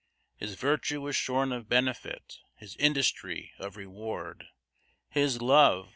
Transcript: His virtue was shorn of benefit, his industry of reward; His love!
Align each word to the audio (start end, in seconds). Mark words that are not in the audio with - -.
His 0.35 0.55
virtue 0.55 0.99
was 1.01 1.15
shorn 1.15 1.51
of 1.51 1.69
benefit, 1.69 2.39
his 2.55 2.75
industry 2.77 3.53
of 3.59 3.77
reward; 3.77 4.47
His 5.11 5.43
love! 5.43 5.89